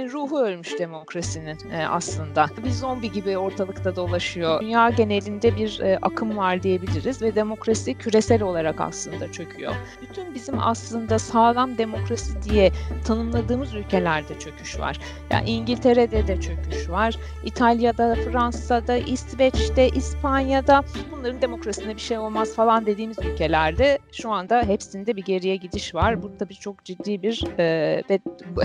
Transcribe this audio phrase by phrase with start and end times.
[0.00, 2.46] hani ruhu ölmüş demokrasinin e, aslında.
[2.64, 4.60] Bir zombi gibi ortalıkta dolaşıyor.
[4.60, 9.74] Dünya genelinde bir e, akım var diyebiliriz ve demokrasi küresel olarak aslında çöküyor.
[10.02, 12.72] Bütün bizim aslında sağlam demokrasi diye
[13.06, 14.98] tanımladığımız ülkelerde çöküş var.
[15.30, 17.16] Yani İngiltere'de de çöküş var.
[17.44, 25.16] İtalya'da, Fransa'da, İsveç'te, İspanya'da bunların demokrasisine bir şey olmaz falan dediğimiz ülkelerde şu anda hepsinde
[25.16, 26.22] bir geriye gidiş var.
[26.22, 28.18] Bu tabii çok ciddi bir e, ve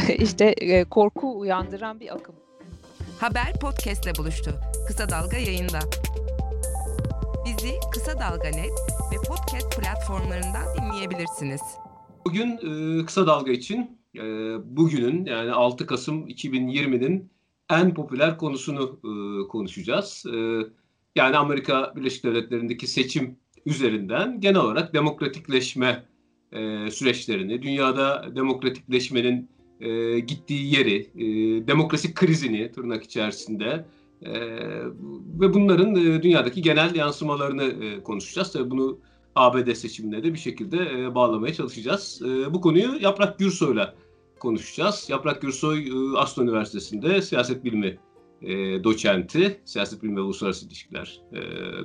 [0.17, 2.36] işte e, korku uyandıran bir akım.
[3.20, 4.52] Haber podcastle buluştu.
[4.88, 5.79] Kısa Dalga yayında.
[7.46, 8.71] Bizi Kısa Dalga Net
[9.11, 11.61] ve podcast platformlarından dinleyebilirsiniz.
[12.25, 14.21] Bugün e, Kısa Dalga için e,
[14.78, 17.30] bugünün yani 6 Kasım 2020'nin
[17.69, 20.25] en popüler konusunu e, konuşacağız.
[20.33, 20.38] E,
[21.16, 26.05] yani Amerika Birleşik Devletleri'ndeki seçim üzerinden genel olarak demokratikleşme
[26.52, 31.24] e, süreçlerini, dünyada demokratikleşmenin e, gittiği yeri, e,
[31.68, 33.86] demokrasi krizini tırnak içerisinde
[34.22, 34.31] e,
[35.39, 38.52] ve bunların e, dünyadaki genel yansımalarını e, konuşacağız.
[38.52, 38.99] Tabii bunu
[39.36, 42.22] ABD seçimine de bir şekilde e, bağlamaya çalışacağız.
[42.25, 43.95] E, bu konuyu Yaprak Gürsoy'la
[44.39, 45.08] konuşacağız.
[45.09, 47.97] Yaprak Gürsoy e, Aslı Üniversitesi'nde siyaset bilimi
[48.42, 51.39] e, doçenti, siyaset bilimi ve uluslararası ilişkiler e,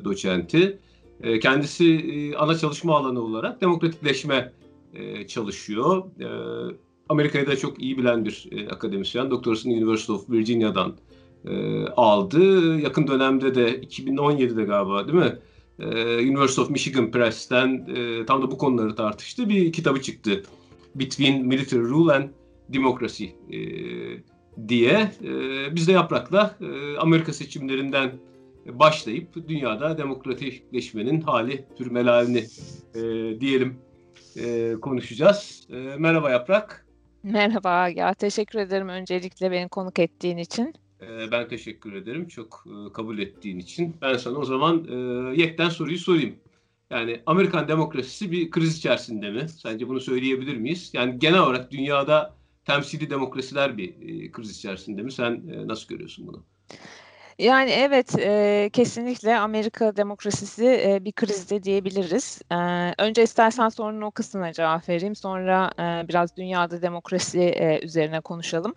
[0.05, 0.79] doçenti.
[1.23, 4.53] E, kendisi e, ana çalışma alanı olarak demokratikleşme
[4.95, 6.05] e, çalışıyor.
[6.21, 6.27] E,
[7.11, 9.31] Amerika'yı da çok iyi bilen bir e, akademisyen.
[9.31, 10.97] Doktorasını University of Virginia'dan
[11.45, 12.77] e, aldı.
[12.81, 15.39] Yakın dönemde de 2017'de galiba değil mi?
[15.79, 15.87] E,
[16.17, 19.49] University of Michigan Press'ten e, tam da bu konuları tartıştı.
[19.49, 20.43] Bir kitabı çıktı.
[20.95, 22.29] Between Military Rule and
[22.69, 23.59] Democracy e,
[24.69, 25.13] diye.
[25.25, 25.31] E,
[25.75, 28.13] biz de Yaprak'la e, Amerika seçimlerinden
[28.67, 32.45] başlayıp dünyada demokratikleşmenin hali, türmelalini
[32.95, 33.01] e,
[33.41, 33.79] diyelim
[34.37, 35.69] e, konuşacağız.
[35.71, 36.90] E, merhaba Yaprak.
[37.23, 40.75] Merhaba ya teşekkür ederim öncelikle beni konuk ettiğin için.
[41.01, 43.97] E, ben teşekkür ederim çok e, kabul ettiğin için.
[44.03, 44.95] Ben sana o zaman e,
[45.41, 46.35] yekten soruyu sorayım.
[46.91, 49.49] Yani Amerikan demokrasisi bir kriz içerisinde mi?
[49.49, 50.91] Sence bunu söyleyebilir miyiz?
[50.95, 55.13] Yani genel olarak dünyada temsili demokrasiler bir e, kriz içerisinde mi?
[55.13, 56.45] Sen nasıl görüyorsun bunu?
[57.41, 62.43] Yani evet e, kesinlikle Amerika demokrasisi e, bir krizde diyebiliriz.
[62.53, 62.57] E,
[62.99, 65.17] önce istersen sorunun o kısmına cevap vereyim.
[65.17, 68.75] Sonra e, biraz dünyada demokrasi e, üzerine konuşalım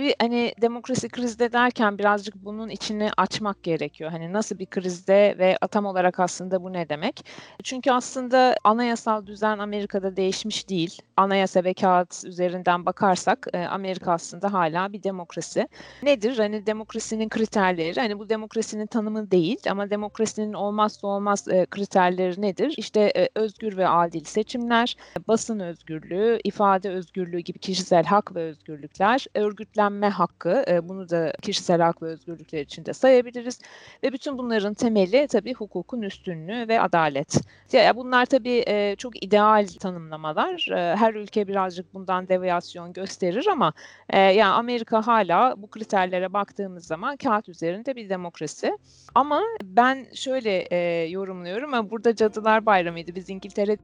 [0.00, 4.10] bir hani demokrasi krizde derken birazcık bunun içini açmak gerekiyor.
[4.10, 7.24] Hani nasıl bir krizde ve atam olarak aslında bu ne demek?
[7.64, 10.98] Çünkü aslında anayasal düzen Amerika'da değişmiş değil.
[11.16, 15.68] Anayasa ve kağıt üzerinden bakarsak e, Amerika aslında hala bir demokrasi.
[16.02, 16.38] Nedir?
[16.38, 18.00] Hani demokrasinin kriterleri.
[18.00, 22.74] Hani bu demokrasinin tanımı değil ama demokrasinin olmazsa olmaz e, kriterleri nedir?
[22.76, 24.96] İşte e, özgür ve adil seçimler,
[25.28, 31.32] basın özgürlüğü, ifade özgürlüğü gibi kişisel hak ve özgürlükler, örgütlenme öğrenme hakkı, e, bunu da
[31.42, 33.60] kişisel hak ve özgürlükler içinde sayabiliriz.
[34.02, 37.40] Ve bütün bunların temeli tabii hukukun üstünlüğü ve adalet.
[37.72, 40.68] Ya bunlar tabii e, çok ideal tanımlamalar.
[40.70, 43.72] E, her ülke birazcık bundan deviyasyon gösterir ama
[44.10, 48.78] e, yani Amerika hala bu kriterlere baktığımız zaman kağıt üzerinde bir demokrasi.
[49.14, 50.74] Ama ben şöyle
[51.06, 51.90] yorumluyorum.
[51.90, 53.14] Burada Cadılar Bayramı'ydı.
[53.14, 53.76] Biz İngiltere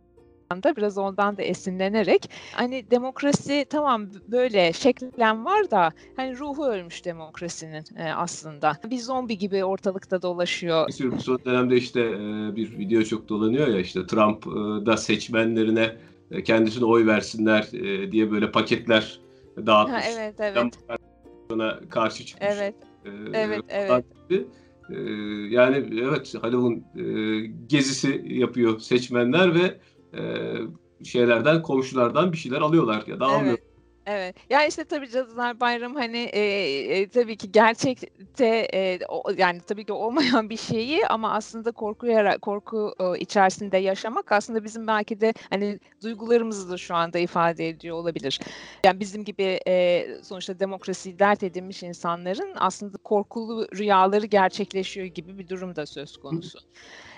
[0.51, 7.05] da biraz ondan da esinlenerek hani demokrasi tamam böyle şeklen var da hani ruhu ölmüş
[7.05, 8.77] demokrasinin e, aslında.
[8.91, 10.89] Bir zombi gibi ortalıkta dolaşıyor.
[11.13, 15.97] Bu son dönemde işte e, bir video çok dolanıyor ya işte Trump e, da seçmenlerine
[16.31, 19.21] e, kendisine oy versinler e, diye böyle paketler
[19.67, 20.05] dağıtmış.
[20.05, 20.79] Ha, evet evet.
[21.53, 22.49] Ona karşı çıkmış.
[22.53, 22.75] Evet.
[23.05, 24.05] E, evet evet.
[24.31, 25.01] E,
[25.51, 29.79] yani evet Halloween e, gezisi yapıyor seçmenler ve
[31.05, 33.35] şeylerden, komşulardan bir şeyler alıyorlar ya da evet.
[33.35, 33.77] almıyorlar.
[34.07, 34.37] Evet.
[34.51, 36.41] Ya işte tabii Cadılar Bayramı hani e,
[36.99, 42.07] e, tabii ki gerçekte e, o, yani tabii ki olmayan bir şeyi ama aslında korku
[42.07, 47.69] yara, korku e, içerisinde yaşamak aslında bizim belki de hani duygularımızı da şu anda ifade
[47.69, 48.41] ediyor olabilir.
[48.85, 55.49] Yani bizim gibi e, sonuçta demokrasiyi dert edinmiş insanların aslında korkulu rüyaları gerçekleşiyor gibi bir
[55.49, 56.59] durum da söz konusu.
[56.59, 56.63] Hı.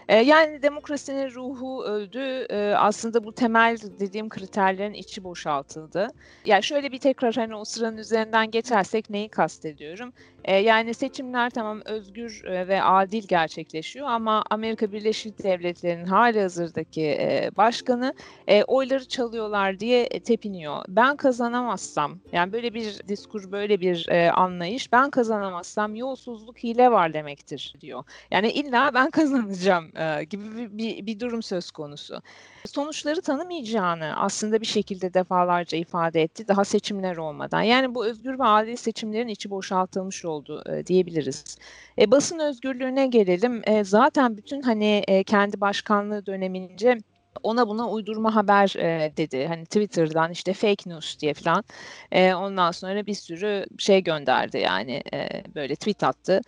[0.08, 2.46] E, yani demokrasinin ruhu öldü.
[2.50, 6.08] E, aslında bu temel dediğim kriterlerin içi boşaltıldı.
[6.44, 10.12] Yani şöyle bir tekrar hani o sıranın üzerinden geçersek neyi kastediyorum?
[10.44, 17.02] E, yani seçimler tamam özgür e, ve adil gerçekleşiyor ama Amerika Birleşik Devletleri'nin hali hazırdaki
[17.02, 18.14] e, başkanı
[18.48, 20.84] e, oyları çalıyorlar diye tepiniyor.
[20.88, 24.08] Ben kazanamazsam yani böyle bir diskur böyle bir
[24.40, 28.04] anlayış ben kazanamazsam yolsuzluk hile var demektir diyor.
[28.30, 29.90] Yani illa ben kazanacağım
[30.30, 32.22] gibi bir, bir durum söz konusu.
[32.66, 37.62] Sonuçları tanımayacağını aslında bir şekilde defalarca ifade etti daha seçimler olmadan.
[37.62, 41.58] Yani bu özgür ve adil seçimlerin içi boşaltılmış oldu e, diyebiliriz.
[41.98, 43.62] E, basın özgürlüğüne gelelim.
[43.66, 46.98] E, zaten bütün hani e, kendi başkanlığı dönemince
[47.42, 49.46] ona buna uydurma haber e, dedi.
[49.46, 51.64] Hani Twitter'dan işte fake news diye falan.
[52.12, 56.40] E, ondan sonra bir sürü şey gönderdi yani e, böyle tweet attı.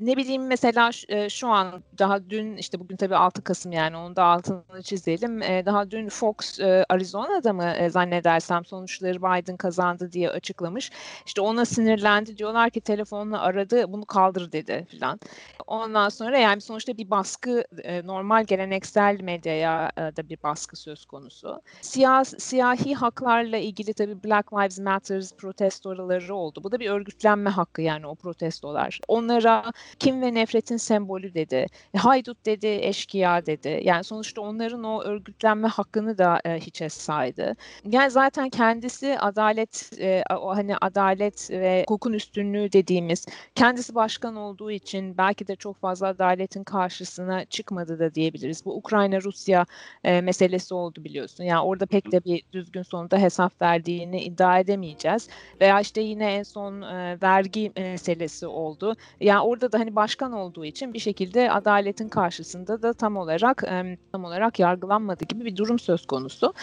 [0.00, 4.16] Ne bileyim mesela e, şu an daha dün işte bugün tabii 6 Kasım yani onu
[4.16, 5.42] da altını çizelim.
[5.42, 10.90] E, daha dün Fox e, Arizona'da mı e, zannedersem sonuçları Biden kazandı diye açıklamış.
[11.26, 15.20] İşte ona sinirlendi diyorlar ki telefonla aradı bunu kaldır dedi falan.
[15.66, 20.76] Ondan sonra yani sonuçta bir baskı e, normal geleneksel medyaya e, da bir bir baskı
[20.76, 21.62] söz konusu.
[21.80, 26.60] Siyah, siyahi haklarla ilgili tabii Black Lives Matter protestoları oldu.
[26.64, 29.00] Bu da bir örgütlenme hakkı yani o protestolar.
[29.08, 31.66] Onlara kim ve nefretin sembolü dedi.
[31.94, 33.80] E, haydut dedi, eşkıya dedi.
[33.82, 37.56] Yani sonuçta onların o örgütlenme hakkını da e, hiçe saydı.
[37.84, 44.70] Yani zaten kendisi adalet, e, o hani adalet ve hukukun üstünlüğü dediğimiz kendisi başkan olduğu
[44.70, 48.64] için belki de çok fazla adaletin karşısına çıkmadı da diyebiliriz.
[48.64, 49.66] Bu Ukrayna-Rusya
[50.04, 51.44] e, meselesi oldu biliyorsun.
[51.44, 55.28] Yani orada pek de bir düzgün sonunda hesap verdiğini iddia edemeyeceğiz.
[55.60, 58.96] Veya işte yine en son e, vergi meselesi oldu.
[59.20, 63.98] Yani orada da hani başkan olduğu için bir şekilde adaletin karşısında da tam olarak e,
[64.12, 66.54] tam olarak yargılanmadı gibi bir durum söz konusu.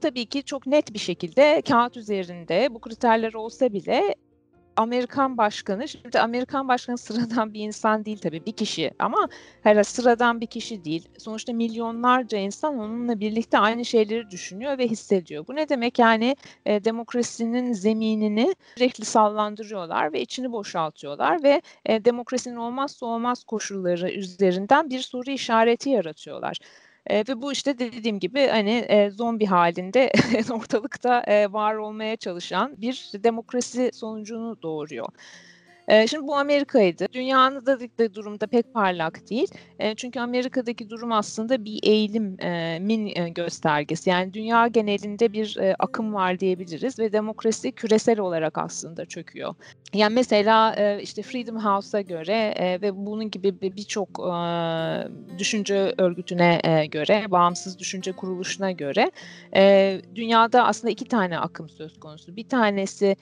[0.00, 4.14] Tabii ki çok net bir şekilde kağıt üzerinde bu kriterler olsa bile
[4.76, 9.28] Amerikan başkanı, şimdi Amerikan başkanı sıradan bir insan değil tabii bir kişi ama
[9.62, 11.08] hele sıradan bir kişi değil.
[11.18, 15.46] Sonuçta milyonlarca insan onunla birlikte aynı şeyleri düşünüyor ve hissediyor.
[15.48, 16.36] Bu ne demek yani
[16.66, 24.90] e, demokrasinin zeminini sürekli sallandırıyorlar ve içini boşaltıyorlar ve e, demokrasinin olmazsa olmaz koşulları üzerinden
[24.90, 26.58] bir soru işareti yaratıyorlar.
[27.06, 30.12] E, ve bu işte dediğim gibi hani e, zombi halinde
[30.52, 35.06] ortalıkta e, var olmaya çalışan bir demokrasi sonucunu doğuruyor.
[35.88, 37.06] E, şimdi bu Amerika'ydı.
[37.12, 39.48] Dünyanın da durumda pek parlak değil.
[39.78, 44.10] E, çünkü Amerika'daki durum aslında bir eğilimin e, göstergesi.
[44.10, 49.54] Yani dünya genelinde bir e, akım var diyebiliriz ve demokrasi küresel olarak aslında çöküyor.
[49.94, 54.08] Yani mesela e, işte Freedom House'a göre ve bunun gibi birçok
[55.38, 59.10] düşünce örgütüne göre, bağımsız düşünce kuruluşuna göre
[60.14, 62.36] dünyada aslında iki tane akım söz konusu.
[62.36, 63.16] Bir tanesi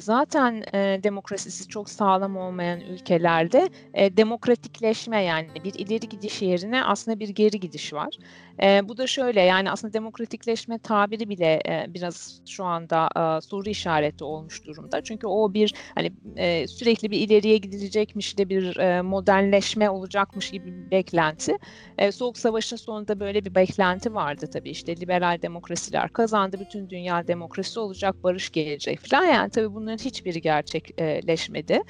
[0.00, 6.84] zaten e, demokrasisi çok sağlam sağlam olmayan ülkelerde e, demokratikleşme yani bir ileri gidiş yerine
[6.84, 8.16] aslında bir geri gidiş var.
[8.62, 13.08] E, bu da şöyle yani aslında demokratikleşme tabiri bile e, biraz şu anda
[13.38, 15.02] e, soru işareti olmuş durumda.
[15.02, 20.66] Çünkü o bir hani e, sürekli bir ileriye gidilecekmiş de bir e, modernleşme olacakmış gibi
[20.66, 21.56] bir beklenti.
[21.98, 27.26] E, Soğuk Savaş'ın sonunda böyle bir beklenti vardı tabii işte liberal demokrasiler kazandı bütün dünya
[27.28, 31.82] demokrasi olacak barış gelecek falan yani tabii bunların hiçbiri gerçekleşmedi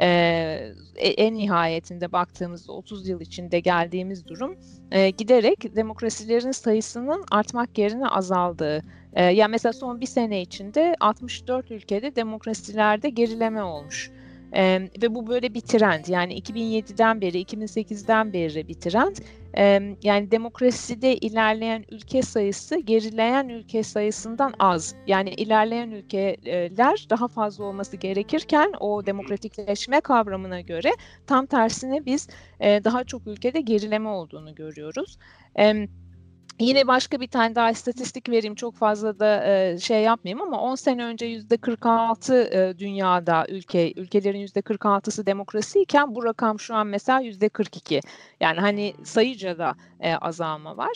[0.00, 4.56] e, en nihayetinde baktığımızda 30 yıl içinde geldiğimiz durum
[4.90, 8.82] e, giderek demokrasilerin sayısının artmak yerine azaldığı.
[9.12, 14.10] E, yani mesela son bir sene içinde 64 ülkede demokrasilerde gerileme olmuş.
[14.56, 16.04] E, ve bu böyle bir trend.
[16.08, 19.16] Yani 2007'den beri 2008'den beri bir trend.
[19.56, 24.94] E, yani demokraside ilerleyen ülke sayısı gerileyen ülke sayısından az.
[25.06, 30.90] Yani ilerleyen ülkeler daha fazla olması gerekirken o demokratikleşme kavramına göre
[31.26, 32.28] tam tersine biz
[32.60, 35.18] e, daha çok ülkede gerileme olduğunu görüyoruz.
[35.56, 36.03] Evet
[36.60, 40.74] Yine başka bir tane daha istatistik vereyim çok fazla da e, şey yapmayayım ama 10
[40.74, 46.74] sene önce yüzde 46 e, dünyada ülke ülkelerin yüzde 46'sı demokrasi iken bu rakam şu
[46.74, 48.00] an mesela yüzde 42.
[48.40, 50.92] Yani hani sayıca da e, azalma var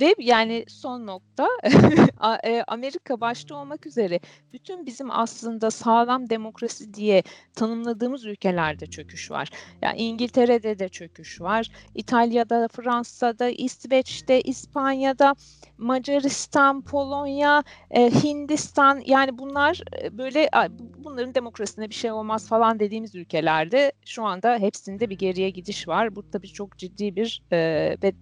[0.00, 1.48] ve yani son nokta
[2.44, 4.20] e, Amerika başta olmak üzere
[4.52, 7.22] bütün bizim aslında sağlam demokrasi diye
[7.54, 9.50] tanımladığımız ülkelerde çöküş var.
[9.82, 11.70] Yani İngiltere'de de çöküş var.
[11.94, 15.34] İtalya'da, Fransa'da, İsveç'te, İspanya'da,
[15.78, 20.50] Macaristan, Polonya, e, Hindistan yani bunlar e, böyle
[20.98, 26.16] bunların demokrasisine bir şey olmaz falan dediğimiz ülkelerde şu anda hepsinde bir geriye gidiş var.
[26.16, 28.12] Bu tabii çok ciddi bir ve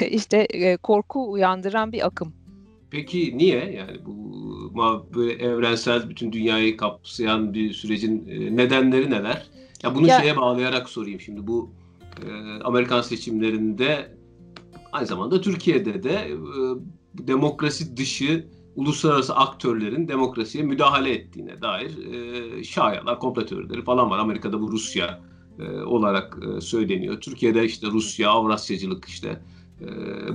[0.10, 0.76] işte e,
[1.12, 2.32] korku uyandıran bir akım.
[2.90, 3.72] Peki niye?
[3.72, 4.16] Yani bu
[5.14, 9.46] böyle evrensel bütün dünyayı kapsayan bir sürecin e, nedenleri neler?
[9.82, 11.70] Ya bunu ya, şeye bağlayarak sorayım şimdi bu
[12.22, 12.28] e,
[12.64, 14.16] Amerikan seçimlerinde
[14.92, 16.36] aynı zamanda Türkiye'de de e,
[17.28, 24.18] demokrasi dışı uluslararası aktörlerin demokrasiye müdahale ettiğine dair e, şayalar, komplo teorileri falan var.
[24.18, 25.20] Amerika'da bu Rusya
[25.58, 27.20] e, olarak e, söyleniyor.
[27.20, 29.40] Türkiye'de işte Rusya, Avrasyacılık işte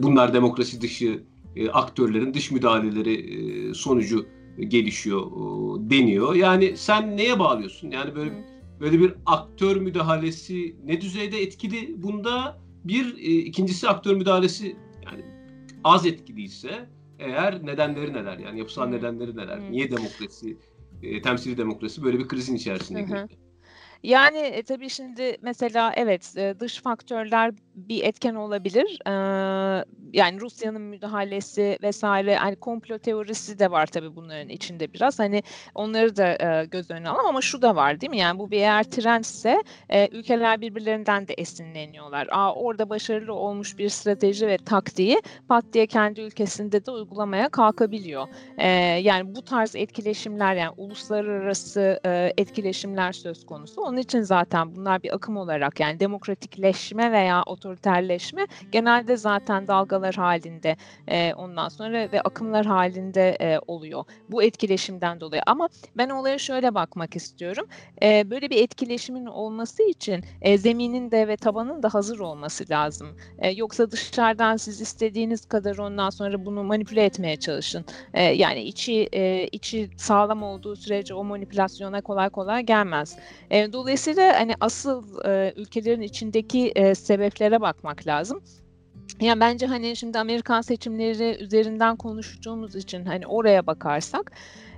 [0.04, 1.24] bunlar demokrasi dışı
[1.58, 4.26] e, aktörlerin dış müdahaleleri e, sonucu
[4.60, 6.36] gelişiyor e, deniyor.
[6.36, 7.92] Yani sen neye bağlıyorsun?
[7.92, 8.32] Yani böyle
[8.80, 12.58] böyle bir aktör müdahalesi ne düzeyde etkili bunda?
[12.84, 14.76] Bir ikincisi aktör müdahalesi
[15.06, 15.26] yani
[15.84, 16.90] az etkiliyse
[17.20, 18.38] eğer nedenleri neler?
[18.38, 19.72] Yani yapısal nedenleri neler?
[19.72, 20.58] Niye demokrasi,
[21.24, 23.28] temsili demokrasi böyle bir krizin içerisine girdi?
[24.04, 29.00] Yani e, tabii şimdi mesela evet e, dış faktörler bir etken olabilir.
[29.08, 35.20] Ee, yani Rusya'nın müdahalesi vesaire hani komplo teorisi de var tabii bunların içinde biraz.
[35.20, 35.44] Hani
[35.76, 38.18] onları da e, göz önüne alalım ama şu da var değil mi?
[38.18, 42.28] Yani bu bir eğer trendse e, ülkeler birbirlerinden de esinleniyorlar.
[42.32, 48.28] Aa, orada başarılı olmuş bir strateji ve taktiği pat diye kendi ülkesinde de uygulamaya kalkabiliyor.
[48.58, 48.68] E,
[49.02, 53.82] yani bu tarz etkileşimler yani uluslararası e, etkileşimler söz konusu.
[53.82, 60.76] Onun için zaten bunlar bir akım olarak yani demokratikleşme veya otoriterleşme genelde zaten dalgalar halinde
[61.08, 64.04] e, ondan sonra ve akımlar halinde e, oluyor.
[64.30, 65.42] Bu etkileşimden dolayı.
[65.48, 67.68] Ama ben olaya şöyle bakmak istiyorum.
[68.04, 73.08] E, böyle bir etkileşimin olması için e, zeminin de ve tabanın da hazır olması lazım.
[73.40, 77.86] E, yoksa dışarıdan siz istediğiniz kadar ondan sonra bunu manipüle etmeye çalışın.
[78.14, 83.18] E, yani içi e, içi sağlam olduğu sürece o manipülasyona kolay kolay gelmez.
[83.50, 88.42] E, dolayısıyla hani asıl e, ülkelerin içindeki e, sebeplere bakmak lazım.
[89.22, 94.32] Yani bence hani şimdi Amerikan seçimleri üzerinden konuştuğumuz için hani oraya bakarsak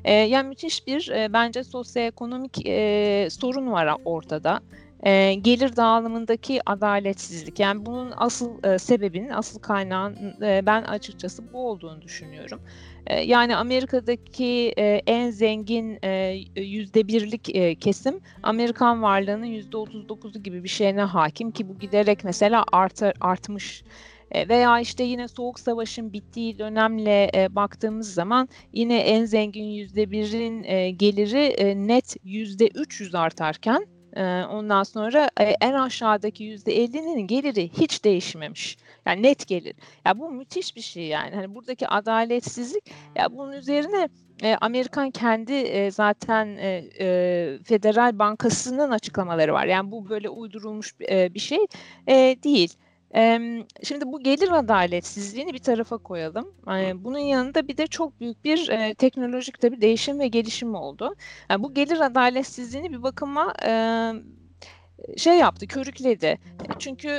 [0.04, 4.60] e, yani müthiş bir e, bence sosyoekonomik e, sorun var ortada.
[5.04, 11.70] E, gelir dağılımındaki adaletsizlik yani bunun asıl e, sebebinin asıl kaynağın e, ben açıkçası bu
[11.70, 12.62] olduğunu düşünüyorum.
[13.08, 20.10] E, yani Amerika'daki e, en zengin e, yüzde birlik e, kesim Amerikan varlığının yüzde otuz
[20.10, 23.84] dokuzu gibi bir şeyine hakim ki bu giderek mesela artar, artmış.
[24.32, 30.12] E, veya işte yine Soğuk Savaş'ın bittiği dönemle e, baktığımız zaman yine en zengin yüzde
[30.12, 33.86] birin e, geliri e, net yüzde 300 artarken
[34.50, 38.78] ondan sonra e, en aşağıdaki yüzde 50'nin geliri hiç değişmemiş.
[39.06, 39.74] Yani net gelir.
[40.06, 41.36] Ya bu müthiş bir şey yani.
[41.36, 42.84] Hani buradaki adaletsizlik
[43.16, 44.10] ya bunun üzerine
[44.44, 46.58] e, Amerikan kendi e, zaten
[47.64, 49.66] Federal Bankası'nın açıklamaları var.
[49.66, 51.60] Yani bu böyle uydurulmuş bir şey
[52.44, 52.74] değil.
[53.84, 56.54] Şimdi bu gelir adaletsizliğini bir tarafa koyalım.
[56.96, 61.16] Bunun yanında bir de çok büyük bir teknolojik tabii değişim ve gelişim oldu.
[61.50, 63.54] Yani bu gelir adaletsizliğini bir bakıma
[65.18, 66.40] şey yaptı, körükledi.
[66.80, 67.10] Çünkü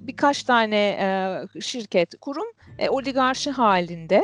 [0.00, 0.98] birkaç tane
[1.60, 2.46] şirket, kurum
[2.88, 4.22] oligarşi halinde.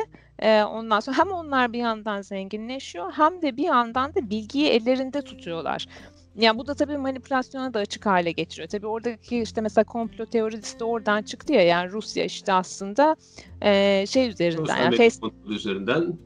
[0.65, 5.87] ondan sonra hem onlar bir yandan zenginleşiyor hem de bir yandan da bilgiyi ellerinde tutuyorlar.
[6.35, 8.69] Yani bu da tabii manipülasyona da açık hale getiriyor.
[8.69, 13.15] Tabii oradaki işte mesela komplo teorisi de oradan çıktı ya yani Rusya işte aslında
[13.61, 16.17] e, şey üzerinden Rusya yani Facebook üzerinden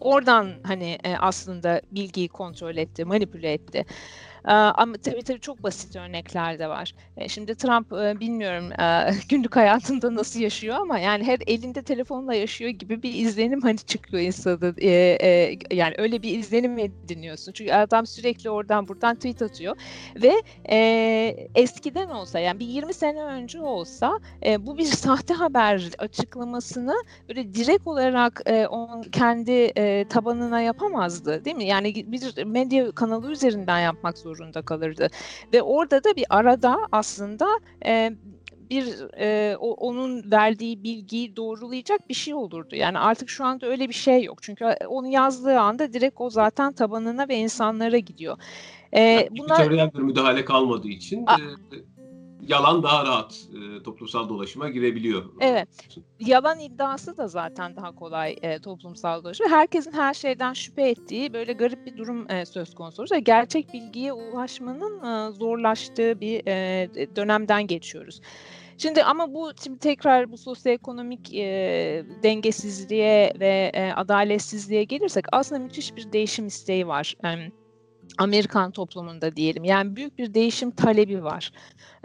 [0.00, 3.84] oradan hani e, aslında bilgiyi kontrol etti, manipüle etti.
[4.44, 6.94] Ama tabii tabii çok basit örnekler de var.
[7.28, 8.70] Şimdi Trump bilmiyorum
[9.28, 14.22] günlük hayatında nasıl yaşıyor ama yani her elinde telefonla yaşıyor gibi bir izlenim hani çıkıyor
[14.22, 14.74] insanın.
[15.70, 17.52] Yani öyle bir izlenim ediniyorsun.
[17.52, 19.76] Çünkü adam sürekli oradan buradan tweet atıyor
[20.22, 20.32] ve
[21.54, 24.18] eskiden olsa yani bir 20 sene önce olsa
[24.58, 26.94] bu bir sahte haber açıklamasını
[27.28, 29.72] böyle direkt olarak on kendi
[30.08, 31.64] tabanına yapamazdı değil mi?
[31.64, 35.08] Yani bir medya kanalı üzerinden yapmak zorunda zorunda kalırdı.
[35.52, 37.46] Ve orada da bir arada aslında
[37.86, 38.12] e,
[38.70, 38.84] bir
[39.20, 42.76] e, o, onun verdiği bilgiyi doğrulayacak bir şey olurdu.
[42.76, 44.42] Yani artık şu anda öyle bir şey yok.
[44.42, 48.38] Çünkü onu yazdığı anda direkt o zaten tabanına ve insanlara gidiyor.
[48.92, 51.44] E, yani bunlar bir müdahale kalmadığı için a, e,
[52.48, 55.24] yalan daha rahat e, toplumsal dolaşıma girebiliyor.
[55.40, 55.68] Evet.
[56.20, 59.46] Yalan iddiası da zaten daha kolay e, toplumsal dolaşım.
[59.50, 63.04] Herkesin her şeyden şüphe ettiği böyle garip bir durum e, söz konusu.
[63.04, 68.20] İşte gerçek bilgiye ulaşmanın e, zorlaştığı bir e, dönemden geçiyoruz.
[68.78, 75.96] Şimdi ama bu şimdi tekrar bu sosyoekonomik e, dengesizliğe ve e, adaletsizliğe gelirsek aslında müthiş
[75.96, 77.14] bir değişim isteği var.
[77.24, 77.28] E,
[78.18, 79.64] Amerikan toplumunda diyelim.
[79.64, 81.52] Yani büyük bir değişim talebi var.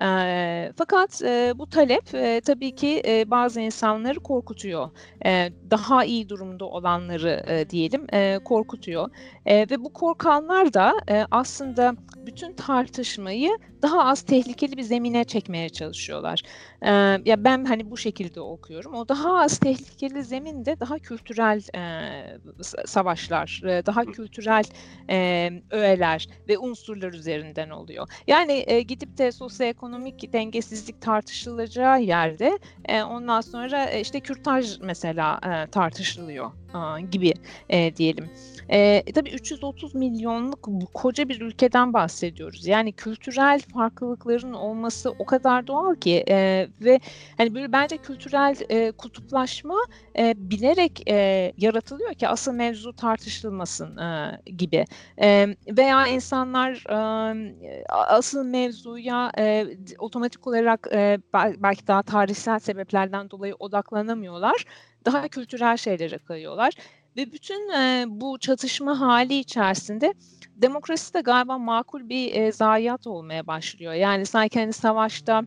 [0.02, 4.90] E, fakat e, bu talep e, tabii ki e, bazı insanları korkutuyor.
[5.26, 9.10] E, daha iyi durumda olanları e, diyelim e, korkutuyor.
[9.46, 11.96] E, ve bu korkanlar da e, aslında
[12.26, 16.42] bütün tartışmayı daha az tehlikeli bir zemine çekmeye çalışıyorlar.
[16.86, 16.92] E,
[17.26, 18.94] ya ben hani bu şekilde okuyorum.
[18.94, 22.40] O daha az tehlikeli zeminde daha kültürel e,
[22.86, 24.64] savaşlar, e, daha kültürel
[25.10, 28.08] e, öğeler ve unsurlar üzerinden oluyor.
[28.28, 35.40] Yani e, gidip de sosyoekonomik dengesizlik tartışılacağı yerde e, ondan sonra e, işte kürtaj mesela
[35.44, 37.34] e, tartışılıyor e, gibi
[37.70, 38.30] e, diyelim.
[38.70, 42.68] E, tabii 330 milyonluk bu koca bir ülkeden bahsediyoruz.
[42.68, 47.00] Yani kültürel farklılıkların olması o kadar doğal ki e, ve
[47.38, 49.76] hani böyle bence kültürel e, kutuplaşma
[50.18, 54.86] e, bilerek e, yaratılıyor ki asıl mevzu tartışılmasın e, gibi.
[55.22, 59.68] E, veya insanlar e, asıl mevzuya e,
[60.00, 64.66] otomatik olarak e, belki daha tarihsel sebeplerden dolayı odaklanamıyorlar.
[65.06, 66.74] Daha kültürel şeylere kayıyorlar.
[67.18, 70.14] Ve bütün e, bu çatışma hali içerisinde
[70.56, 73.94] demokrasi de galiba makul bir e, zayiat olmaya başlıyor.
[73.94, 75.44] Yani sanki hani savaşta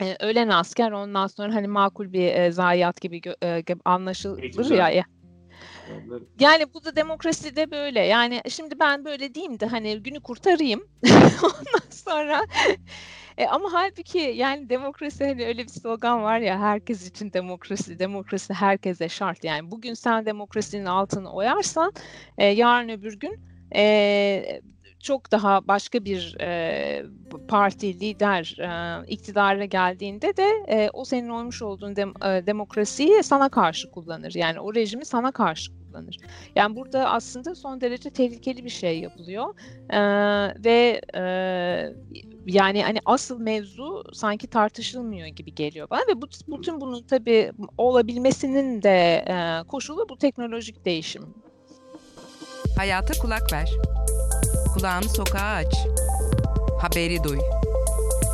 [0.00, 4.90] e, ölen asker ondan sonra hani makul bir e, zayiat gibi e, anlaşılır ya.
[4.90, 5.04] ya.
[6.40, 8.00] Yani bu da demokrasi de böyle.
[8.00, 10.88] Yani şimdi ben böyle diyeyim de hani günü kurtarayım.
[11.42, 12.46] Ondan sonra
[13.38, 18.54] e, ama halbuki yani demokrasi hani öyle bir slogan var ya herkes için demokrasi, demokrasi
[18.54, 19.44] herkese şart.
[19.44, 21.92] Yani bugün sen demokrasinin altını oyarsan
[22.38, 23.40] e, yarın öbür gün
[23.76, 24.60] e,
[25.04, 27.06] çok daha başka bir e,
[27.48, 33.48] parti lider e, iktidara geldiğinde de e, o senin olmuş olduğun dem, e, demokrasiyi sana
[33.48, 34.34] karşı kullanır.
[34.34, 36.16] Yani o rejimi sana karşı kullanır.
[36.56, 39.54] Yani burada aslında son derece tehlikeli bir şey yapılıyor
[39.90, 40.00] e,
[40.64, 41.22] ve e,
[42.46, 46.26] yani hani asıl mevzu sanki tartışılmıyor gibi geliyor bana ve bu,
[46.58, 51.34] bütün bunun tabii olabilmesinin de e, koşulu bu teknolojik değişim.
[52.76, 53.93] Hayata kulak ver.
[54.74, 55.74] Kulağını sokağa aç.
[56.80, 57.38] Haberi duy.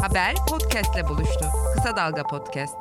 [0.02, 1.44] Haber podcastle buluştu.
[1.74, 2.76] Kısa Dalga Podcast.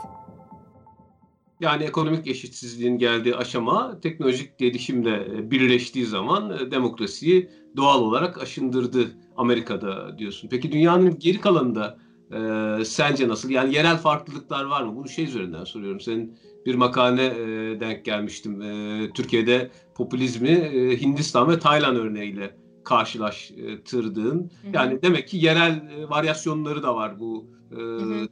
[1.60, 10.50] Yani ekonomik eşitsizliğin geldiği aşama teknolojik gelişimle birleştiği zaman demokrasiyi doğal olarak aşındırdı Amerika'da diyorsun.
[10.52, 11.98] Peki dünyanın geri kalanında
[12.32, 13.50] e, sence nasıl?
[13.50, 14.96] Yani yerel farklılıklar var mı?
[14.96, 16.00] Bunu şey üzerinden soruyorum.
[16.00, 18.62] Senin bir makale e, denk gelmiştim.
[18.62, 24.52] E, Türkiye'de popülizmi e, Hindistan ve Tayland örneğiyle karşılaştırdığın.
[24.74, 27.78] Yani demek ki yerel e, varyasyonları da var bu e,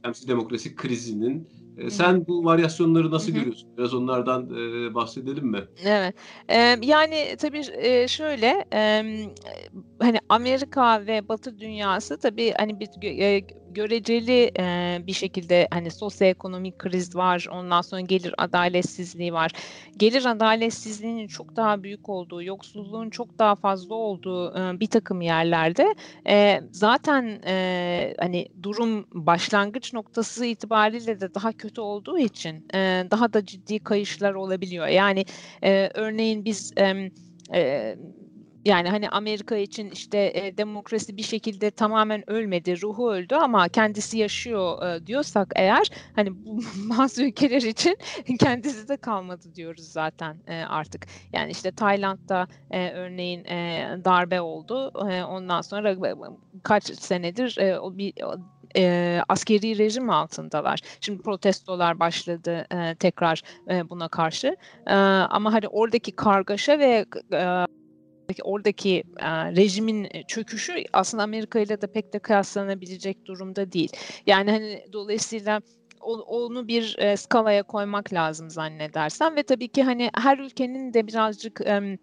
[0.02, 1.48] temsil demokrasi krizinin.
[1.76, 3.38] E, sen bu varyasyonları nasıl Hı-hı.
[3.38, 3.70] görüyorsun?
[3.78, 5.68] Biraz onlardan e, bahsedelim mi?
[5.84, 6.14] Evet.
[6.48, 9.02] E, yani tabii e, şöyle e,
[10.00, 16.78] hani Amerika ve Batı dünyası tabii hani bir e, göreceli e, bir şekilde hani sosyoekonomik
[16.78, 17.46] kriz var.
[17.52, 19.50] Ondan sonra gelir adaletsizliği var.
[19.96, 25.94] Gelir adaletsizliğinin çok daha büyük olduğu, yoksulluğun çok daha fazla olduğu e, bir takım yerlerde
[26.28, 33.32] e, zaten e, hani durum başlangıç noktası itibariyle de daha kötü olduğu için e, daha
[33.32, 34.86] da ciddi kayışlar olabiliyor.
[34.86, 35.24] Yani
[35.62, 37.10] e, örneğin biz e,
[37.54, 37.96] e,
[38.68, 44.18] yani hani Amerika için işte e, demokrasi bir şekilde tamamen ölmedi, ruhu öldü ama kendisi
[44.18, 46.60] yaşıyor e, diyorsak eğer hani bu
[46.98, 47.96] bazı ülkeler için
[48.40, 51.06] kendisi de kalmadı diyoruz zaten e, artık.
[51.32, 54.92] Yani işte Tayland'da e, örneğin e, darbe oldu.
[55.10, 55.96] E, ondan sonra
[56.62, 58.12] kaç senedir e, o bir
[58.76, 60.80] e, askeri rejim altındalar.
[61.00, 64.56] Şimdi protestolar başladı e, tekrar e, buna karşı.
[64.86, 67.66] E, ama hani oradaki kargaşa ve e,
[68.42, 73.90] oradaki e, rejimin çöküşü aslında Amerika ile de pek de kıyaslanabilecek durumda değil.
[74.26, 75.60] Yani hani dolayısıyla
[76.00, 81.60] onu bir e, skalaya koymak lazım zannedersem ve tabii ki hani her ülkenin de birazcık
[81.60, 81.98] e,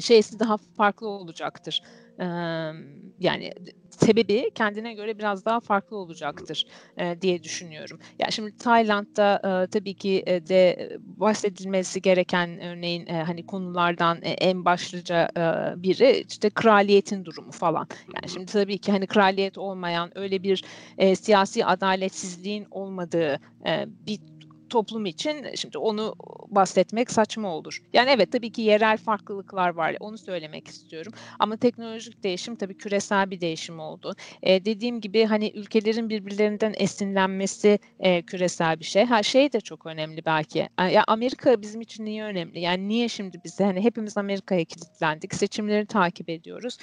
[0.00, 1.82] şeysi daha farklı olacaktır.
[2.20, 2.26] E,
[3.20, 3.52] yani
[3.90, 7.98] sebebi kendine göre biraz daha farklı olacaktır e, diye düşünüyorum.
[8.02, 14.18] Ya yani şimdi Tayland'da e, tabii ki e, de bahsedilmesi gereken örneğin e, hani konulardan
[14.22, 15.42] e, en başlıca e,
[15.82, 17.86] biri işte kraliyetin durumu falan.
[18.14, 20.64] Yani şimdi tabii ki hani kraliyet olmayan öyle bir
[20.98, 24.18] e, siyasi adaletsizliğin olmadığı e, bir
[24.70, 26.14] toplum için şimdi onu
[26.48, 27.82] bahsetmek saçma olur.
[27.92, 29.96] Yani evet tabii ki yerel farklılıklar var.
[30.00, 31.12] Onu söylemek istiyorum.
[31.38, 34.14] Ama teknolojik değişim tabii küresel bir değişim oldu.
[34.42, 39.04] E, dediğim gibi hani ülkelerin birbirlerinden esinlenmesi e, küresel bir şey.
[39.06, 40.68] Her şey de çok önemli belki.
[40.78, 42.60] Ya Amerika bizim için niye önemli?
[42.60, 45.34] Yani niye şimdi biz hani hepimiz Amerika'ya kilitlendik.
[45.34, 46.78] Seçimleri takip ediyoruz.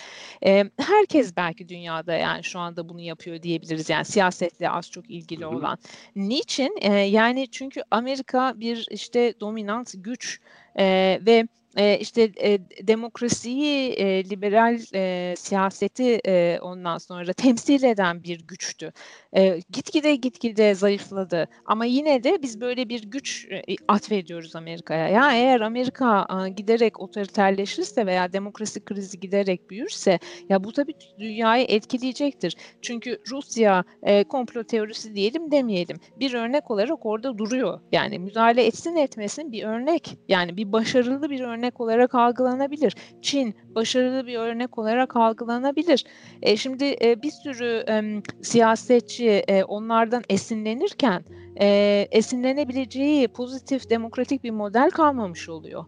[0.46, 3.90] E, herkes belki dünyada yani şu anda bunu yapıyor diyebiliriz.
[3.90, 5.78] Yani siyasetle az çok ilgili olan.
[6.16, 6.78] Niçin?
[6.82, 10.40] E, yani çünkü Amerika bir işte dominant güç
[10.80, 18.24] e, ve e, işte e, demokrasiyi, e, liberal e, siyaseti e, ondan sonra temsil eden
[18.24, 18.94] bir güçtü.
[19.38, 25.08] E, gitgide gitgide zayıfladı ama yine de biz böyle bir güç e, atfediyoruz Amerika'ya.
[25.08, 30.20] Ya eğer Amerika e, giderek otoriterleşirse veya demokrasi krizi giderek büyürse
[30.50, 32.56] ya bu tabii dünyayı etkileyecektir.
[32.82, 35.98] Çünkü Rusya e, komplo teorisi diyelim demeyelim.
[36.20, 37.80] Bir örnek olarak orada duruyor.
[37.92, 40.18] Yani müdahale etsin etmesin bir örnek.
[40.28, 42.96] Yani bir başarılı bir örnek olarak algılanabilir.
[43.22, 46.06] Çin başarılı bir örnek olarak algılanabilir.
[46.42, 51.24] E, şimdi e, bir sürü e, siyasetçi e, onlardan esinlenirken
[51.62, 55.86] e, esinlenebileceği pozitif demokratik bir model kalmamış oluyor.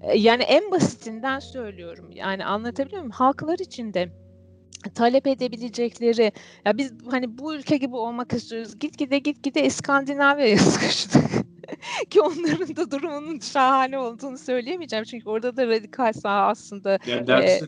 [0.00, 2.10] E, yani en basitinden söylüyorum.
[2.14, 3.12] Yani anlatabiliyor muyum?
[3.12, 4.08] Halklar içinde
[4.94, 6.32] talep edebilecekleri
[6.64, 8.78] ya biz hani bu ülke gibi olmak istiyoruz.
[8.78, 11.22] Gitgide gitgide İskandinavya'ya sıkıştık.
[12.10, 15.04] Ki onların da durumunun şahane olduğunu söyleyemeyeceğim.
[15.04, 16.98] Çünkü orada da radikal sağ aslında.
[17.06, 17.62] Yani ders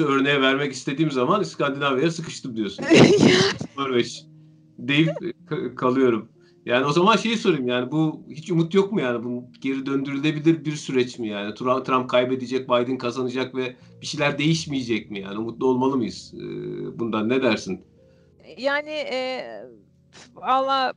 [0.00, 2.84] e, örneği vermek istediğim zaman İskandinavya'ya sıkıştım diyorsun.
[3.76, 4.24] Norveç
[4.78, 5.10] deyip
[5.76, 6.28] kalıyorum.
[6.66, 9.24] Yani o zaman şeyi sorayım yani bu hiç umut yok mu yani?
[9.24, 11.54] Bu geri döndürülebilir bir süreç mi yani?
[11.54, 15.38] Trump, Trump kaybedecek, Biden kazanacak ve bir şeyler değişmeyecek mi yani?
[15.38, 16.34] Umutlu olmalı mıyız?
[16.98, 17.80] Bundan ne dersin?
[18.58, 19.44] Yani e,
[20.34, 20.92] Valla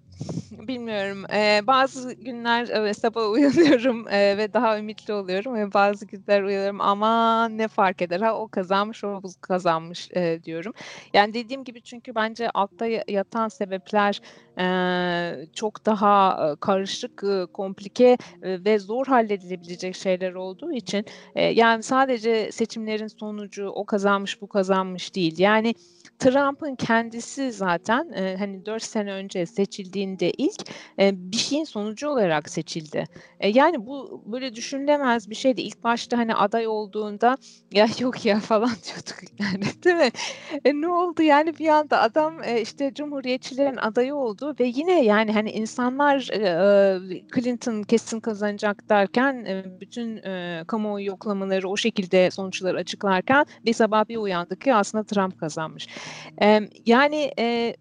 [0.51, 1.25] bilmiyorum.
[1.33, 5.55] Ee, bazı günler evet, sabah uyanıyorum e, ve daha ümitli oluyorum.
[5.55, 8.21] Ve bazı günler uyanıyorum ama ne fark eder?
[8.21, 10.73] Ha o kazanmış, o bu kazanmış e, diyorum.
[11.13, 14.21] Yani dediğim gibi çünkü bence altta yatan sebepler
[14.59, 22.51] e, çok daha karışık, komplike e, ve zor halledilebilecek şeyler olduğu için e, yani sadece
[22.51, 25.39] seçimlerin sonucu o kazanmış, bu kazanmış değil.
[25.39, 25.73] Yani
[26.19, 32.49] Trump'ın kendisi zaten e, hani 4 sene önce seçildiğinde ilk e, bir şeyin sonucu olarak
[32.49, 33.03] seçildi.
[33.39, 35.61] E, yani bu böyle düşünülemez bir şeydi.
[35.61, 37.37] İlk başta hani aday olduğunda
[37.71, 40.09] ya yok ya falan diyorduk yani değil mi?
[40.65, 45.31] E, ne oldu yani bir anda adam e, işte Cumhuriyetçilerin adayı oldu ve yine yani
[45.33, 52.75] hani insanlar e, Clinton kesin kazanacak derken e, bütün e, kamuoyu yoklamaları o şekilde sonuçlar
[52.75, 55.87] açıklarken bir sabah bir uyandık ki aslında Trump kazanmış.
[56.41, 57.75] E, yani e,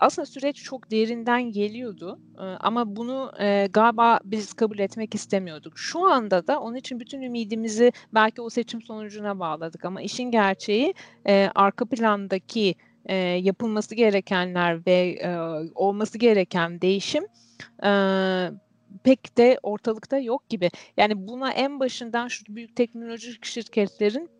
[0.00, 5.78] aslında süreç çok derinden geliyordu e, ama bunu e, galiba biz kabul etmek istemiyorduk.
[5.78, 10.94] Şu anda da onun için bütün ümidimizi belki o seçim sonucuna bağladık ama işin gerçeği
[11.28, 12.74] e, arka plandaki
[13.06, 15.36] e, yapılması gerekenler ve e,
[15.74, 17.24] olması gereken değişim
[17.84, 17.90] e,
[19.04, 20.70] pek de ortalıkta yok gibi.
[20.96, 24.30] Yani buna en başından şu büyük teknolojik şirketlerin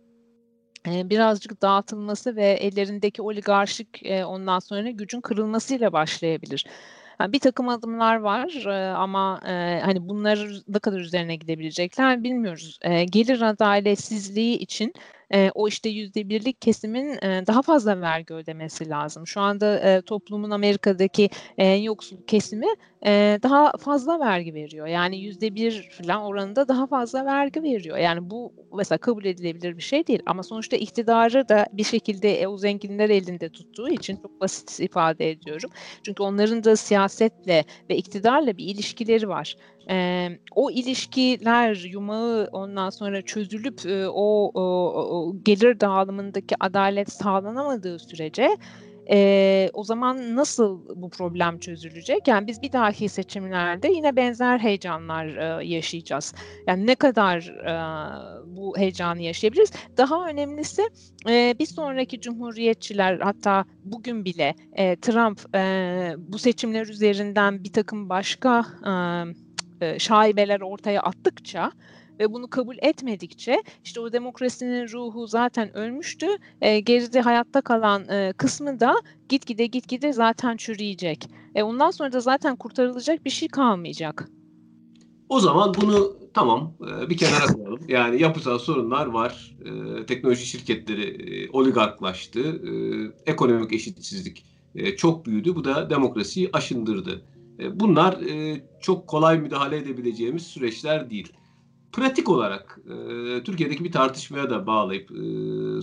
[0.87, 6.67] birazcık dağıtılması ve ellerindeki oligarşik ondan sonra gücün kırılmasıyla başlayabilir.
[7.21, 8.65] Bir takım adımlar var
[8.97, 9.41] ama
[9.83, 12.79] hani bunlar ne kadar üzerine gidebilecekler bilmiyoruz.
[13.11, 14.93] gelir adaletsizliği için
[15.55, 19.27] o işte yüzde birlik kesimin daha fazla vergi ödemesi lazım.
[19.27, 22.67] Şu anda toplumun Amerika'daki en yoksul kesimi
[23.07, 24.87] e, daha fazla vergi veriyor.
[24.87, 27.97] Yani yüzde bir falan oranında daha fazla vergi veriyor.
[27.99, 30.23] Yani bu mesela kabul edilebilir bir şey değil.
[30.27, 35.31] Ama sonuçta iktidarı da bir şekilde e, o zenginler elinde tuttuğu için çok basit ifade
[35.31, 35.71] ediyorum.
[36.03, 39.57] Çünkü onların da siyasetle ve iktidarla bir ilişkileri var
[39.91, 44.63] e, o ilişkiler yumağı ondan sonra çözülüp e, o, o,
[44.95, 48.57] o gelir dağılımındaki adalet sağlanamadığı sürece
[49.11, 52.29] e, o zaman nasıl bu problem çözülecek?
[52.29, 56.35] Yani biz bir dahaki seçimlerde yine benzer heyecanlar e, yaşayacağız.
[56.67, 57.75] Yani ne kadar e,
[58.57, 59.71] bu heyecanı yaşayabiliriz?
[59.97, 60.83] Daha önemlisi
[61.29, 68.09] e, bir sonraki cumhuriyetçiler hatta bugün bile e, Trump e, bu seçimler üzerinden bir takım
[68.09, 68.65] başka
[69.81, 71.73] e, şaibeler ortaya attıkça
[72.19, 76.27] ve bunu kabul etmedikçe işte o demokrasinin ruhu zaten ölmüştü.
[76.61, 78.95] E, geride hayatta kalan e, kısmı da
[79.29, 81.29] gitgide gitgide zaten çürüyecek.
[81.55, 84.29] E, ondan sonra da zaten kurtarılacak bir şey kalmayacak.
[85.29, 87.81] O zaman bunu tamam e, bir kenara koyalım.
[87.89, 89.57] Yani yapısal sorunlar var.
[89.65, 92.63] E, teknoloji şirketleri e, oligarklaştı.
[93.27, 94.45] Ekonomik eşitsizlik
[94.97, 95.55] çok büyüdü.
[95.55, 97.25] Bu da demokrasiyi aşındırdı.
[97.75, 98.19] Bunlar
[98.81, 101.33] çok kolay müdahale edebileceğimiz süreçler değil.
[101.93, 105.09] Pratik olarak e, Türkiye'deki bir tartışmaya da bağlayıp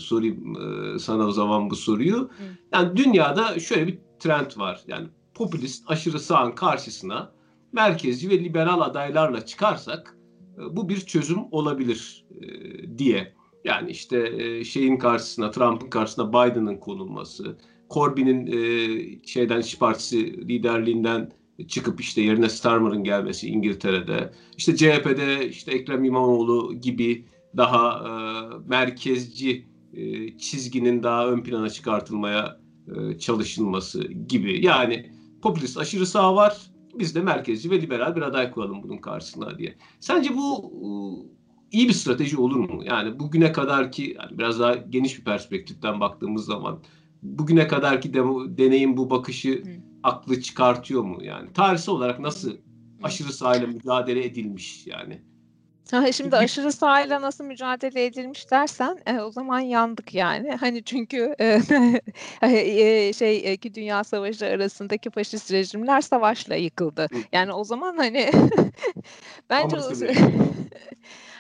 [0.02, 0.56] sorayım
[1.00, 2.30] sana o zaman bu soruyu.
[2.74, 4.82] Yani dünyada şöyle bir trend var.
[4.88, 7.32] Yani popülist aşırı sağın karşısına
[7.72, 10.17] merkezci ve liberal adaylarla çıkarsak
[10.72, 12.26] bu bir çözüm olabilir
[12.98, 13.34] diye.
[13.65, 17.58] Yani işte şeyin karşısına, Trump'ın karşısına Biden'ın konulması,
[17.89, 18.45] Corbyn'in
[19.26, 21.32] şeyden İş Partisi liderliğinden
[21.67, 27.26] çıkıp işte yerine Starmer'ın gelmesi İngiltere'de, işte CHP'de işte Ekrem İmamoğlu gibi
[27.58, 28.12] daha e,
[28.67, 34.65] merkezci e, çizginin daha ön plana çıkartılmaya e, çalışılması gibi.
[34.65, 36.58] Yani popülist aşırı sağ var,
[37.00, 39.76] biz de merkezci ve liberal bir aday koyalım bunun karşısına diye.
[40.00, 40.89] Sence bu e,
[41.72, 42.84] iyi bir strateji olur mu?
[42.86, 46.80] Yani bugüne kadar ki yani biraz daha geniş bir perspektiften baktığımız zaman
[47.22, 49.88] bugüne kadarki demo, deneyim bu bakışı Hı.
[50.04, 51.24] Aklı çıkartıyor mu?
[51.24, 52.58] Yani tarihsel olarak nasıl
[53.04, 55.22] aşırı sağ mücadele edilmiş yani?
[55.92, 60.52] Ha, şimdi aşırı sağıyla nasıl mücadele edilmiş dersen e, o zaman yandık yani.
[60.60, 61.62] Hani çünkü e,
[62.42, 67.08] e, şey iki dünya savaşı arasındaki faşist rejimler savaşla yıkıldı.
[67.32, 68.32] Yani o zaman hani
[69.50, 69.78] bence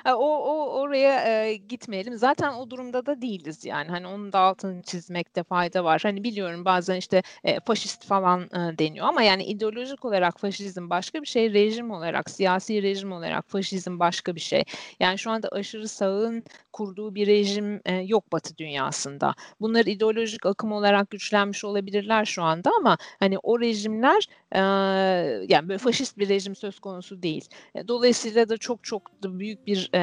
[0.05, 2.17] o, o, oraya e, gitmeyelim.
[2.17, 3.89] Zaten o durumda da değiliz yani.
[3.89, 5.99] Hani onun da altını çizmekte fayda var.
[6.03, 11.21] Hani biliyorum bazen işte e, faşist falan e, deniyor ama yani ideolojik olarak faşizm başka
[11.21, 14.63] bir şey, rejim olarak, siyasi rejim olarak faşizm başka bir şey.
[14.99, 19.35] Yani şu anda aşırı sağın kurduğu bir rejim e, yok Batı dünyasında.
[19.61, 24.59] Bunlar ideolojik akım olarak güçlenmiş olabilirler şu anda ama hani o rejimler e,
[25.49, 27.49] yani böyle faşist bir rejim söz konusu değil.
[27.87, 30.01] Dolayısıyla da çok çok da büyük bir e,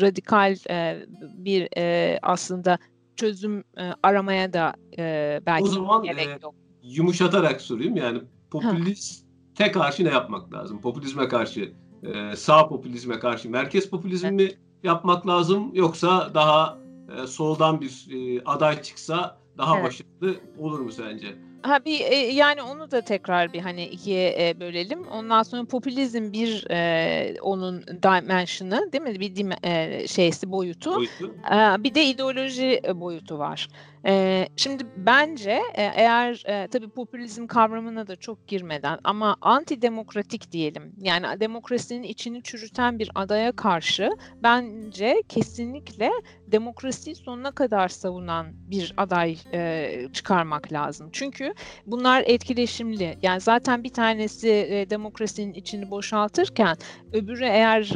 [0.00, 2.78] radikal e, bir e, aslında
[3.16, 6.54] çözüm e, aramaya da e, belki o zaman, gerek e, yok.
[6.82, 8.20] Yumuşatarak sorayım yani
[8.50, 10.80] popüliste karşı ne yapmak lazım?
[10.80, 11.72] Popülizme karşı,
[12.02, 14.58] e, sağ popülizme karşı merkez popülizmi evet.
[14.58, 16.78] mi yapmak lazım yoksa daha
[17.16, 19.86] e, soldan bir e, aday çıksa daha evet.
[19.86, 21.38] başarılı olur mu sence?
[21.66, 25.06] Ha bir e, yani onu da tekrar bir hani ikiye e, bölelim.
[25.08, 29.20] Ondan sonra popülizm bir e, onun dimension'ı değil mi?
[29.20, 30.94] Bir dim, e, şeysi boyutu.
[30.94, 31.34] boyutu.
[31.52, 33.68] E, bir de ideoloji boyutu var.
[34.56, 41.40] Şimdi bence e, eğer e, tabii popülizm kavramına da çok girmeden ama antidemokratik diyelim yani
[41.40, 44.10] demokrasinin içini çürüten bir adaya karşı
[44.42, 46.10] bence kesinlikle
[46.46, 51.08] demokrasiyi sonuna kadar savunan bir aday e, çıkarmak lazım.
[51.12, 51.54] Çünkü
[51.86, 53.18] bunlar etkileşimli.
[53.22, 56.76] Yani zaten bir tanesi e, demokrasinin içini boşaltırken
[57.12, 57.92] öbürü eğer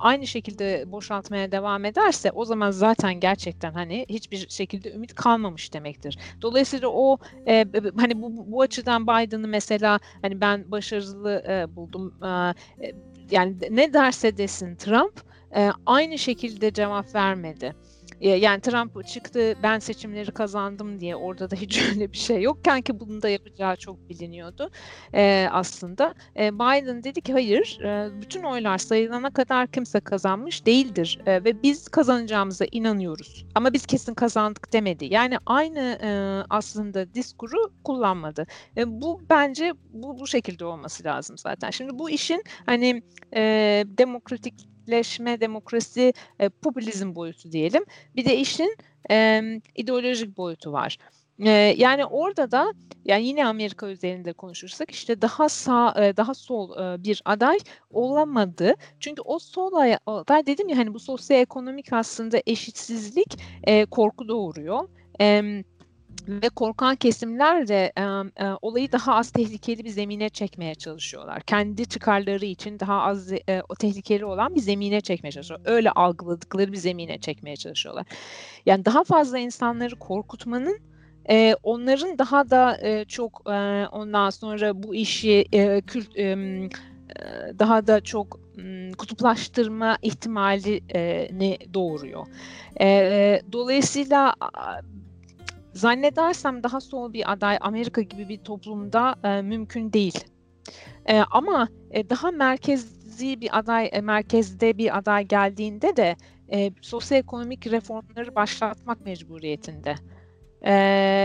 [0.00, 6.18] aynı şekilde boşaltmaya devam ederse o zaman zaten gerçekten hani hiçbir şekilde ümit kalmamış demektir.
[6.42, 7.64] Dolayısıyla o e,
[7.96, 12.14] hani bu, bu açıdan Biden'ı mesela hani ben başarılı e, buldum.
[12.24, 12.92] E,
[13.30, 15.20] yani ne derse desin Trump
[15.56, 17.74] e, aynı şekilde cevap vermedi.
[18.20, 23.00] Yani Trump çıktı ben seçimleri kazandım diye orada da hiç öyle bir şey yokken ki
[23.00, 24.70] bunu da yapacağı çok biliniyordu
[25.14, 26.14] e, aslında.
[26.36, 31.62] E, Biden dedi ki hayır e, bütün oylar sayılana kadar kimse kazanmış değildir e, ve
[31.62, 33.46] biz kazanacağımıza inanıyoruz.
[33.54, 35.06] Ama biz kesin kazandık demedi.
[35.10, 36.10] Yani aynı e,
[36.50, 38.46] aslında diskuru kullanmadı.
[38.76, 41.70] E, bu bence bu bu şekilde olması lazım zaten.
[41.70, 43.02] Şimdi bu işin hani
[43.36, 47.84] e, demokratik demokratikleşme, demokrasi, e, popülizm boyutu diyelim.
[48.16, 48.76] Bir de işin
[49.10, 49.42] e,
[49.76, 50.98] ideolojik boyutu var.
[51.38, 52.72] E, yani orada da
[53.04, 57.58] yani yine Amerika üzerinde konuşursak işte daha sağ e, daha sol e, bir aday
[57.90, 58.74] olamadı.
[59.00, 59.72] Çünkü o sol
[60.06, 64.88] aday dedim ya hani bu sosyoekonomik aslında eşitsizlik e, korku doğuruyor.
[65.20, 65.42] E,
[66.28, 71.42] ve korkan kesimler de e, e, olayı daha az tehlikeli bir zemine çekmeye çalışıyorlar.
[71.42, 75.72] Kendi çıkarları için daha az e, o tehlikeli olan bir zemine çekmeye çalışıyorlar.
[75.72, 78.06] Öyle algıladıkları bir zemine çekmeye çalışıyorlar.
[78.66, 80.78] Yani daha fazla insanları korkutmanın
[81.30, 86.36] e, onların daha da e, çok e, ondan sonra bu işi e, kült e,
[87.58, 88.40] daha da çok
[88.98, 92.26] kutuplaştırma ihtimalini doğuruyor.
[92.80, 94.34] E, dolayısıyla
[95.78, 100.24] Zannedersem daha sol bir aday Amerika gibi bir toplumda e, mümkün değil.
[101.06, 106.16] E, ama e, daha merkezli bir aday, e, merkezde bir aday geldiğinde de
[106.52, 109.94] e, sosyoekonomik reformları başlatmak mecburiyetinde.
[110.62, 110.72] Ee,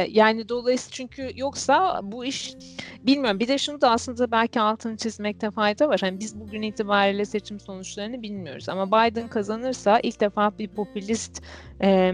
[0.10, 2.56] yani dolayısıyla çünkü yoksa bu iş
[3.04, 3.39] bilmiyorum.
[3.39, 6.00] Bir de şunu da aslında belki altını çizmekte fayda var.
[6.02, 8.70] Hani biz bugün itibariyle seçim sonuçlarını bilmiyoruz.
[8.70, 11.44] Ama Biden kazanırsa ilk defa bir popülist
[11.84, 12.13] e,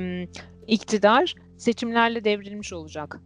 [0.67, 3.19] iktidar seçimlerle devrilmiş olacak.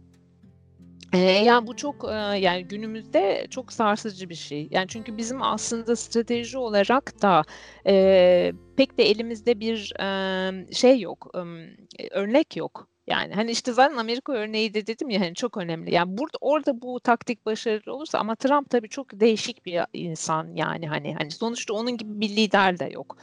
[1.14, 4.68] Ee, yani bu çok e, yani günümüzde çok sarsıcı bir şey.
[4.70, 7.42] Yani çünkü bizim aslında strateji olarak da
[7.86, 11.30] e, pek de elimizde bir e, şey yok,
[11.98, 12.88] e, örnek yok.
[13.06, 15.94] Yani hani işte zaten Amerika örneği de dedim ya hani çok önemli.
[15.94, 20.88] Yani burada orada bu taktik başarılı olursa ama Trump tabii çok değişik bir insan yani
[20.88, 23.16] hani hani sonuçta onun gibi bir lider de yok.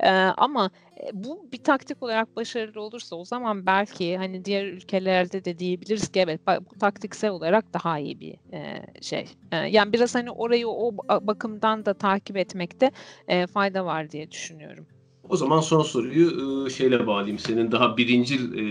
[0.00, 0.70] Ee, ama
[1.12, 6.20] bu bir taktik olarak başarılı olursa o zaman belki hani diğer ülkelerde de diyebiliriz ki
[6.20, 9.28] evet bu taktiksel olarak daha iyi bir e, şey.
[9.52, 12.90] E, yani biraz hani orayı o bakımdan da takip etmekte
[13.28, 14.86] e, fayda var diye düşünüyorum.
[15.30, 17.38] O zaman son soruyu e, şeyle bağlayayım.
[17.38, 18.62] Senin daha birinci e,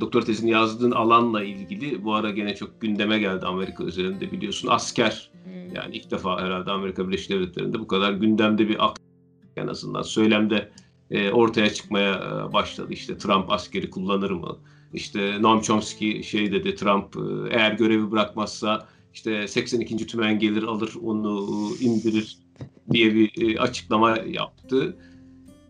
[0.00, 2.04] doktor tezini yazdığın alanla ilgili.
[2.04, 4.68] Bu ara gene çok gündeme geldi Amerika üzerinde biliyorsun.
[4.68, 5.74] Asker hmm.
[5.74, 8.96] yani ilk defa herhalde Amerika Birleşik Devletleri'nde bu kadar gündemde bir ak
[9.56, 10.70] en azından söylemde
[11.10, 12.92] e, ortaya çıkmaya e, başladı.
[12.92, 14.58] İşte Trump askeri kullanır mı?
[14.92, 20.06] İşte Noam Chomsky şey dedi Trump e, eğer görevi bırakmazsa işte 82.
[20.06, 21.46] tümen gelir alır onu
[21.80, 22.38] indirir
[22.90, 24.96] diye bir açıklama yaptı.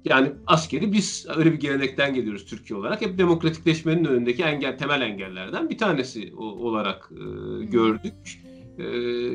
[0.08, 3.00] Yani askeri biz öyle bir gelenekten geliyoruz Türkiye olarak.
[3.00, 8.42] Hep demokratikleşmenin önündeki engel, temel engellerden bir tanesi olarak e, gördük.
[8.78, 8.84] E,